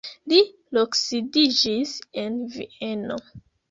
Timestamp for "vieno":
2.59-3.25